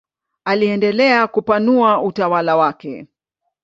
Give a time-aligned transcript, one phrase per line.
[0.43, 3.07] Aliendelea kupanua utawala wake.